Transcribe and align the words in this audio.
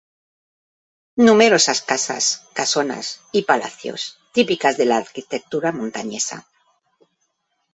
Numerosas 1.27 1.83
casas, 1.83 2.47
casonas 2.55 3.21
y 3.31 3.43
palacios, 3.43 4.17
típicas 4.33 4.75
de 4.77 4.85
la 4.85 4.97
arquitectura 4.97 5.71
montañesa. 5.71 6.47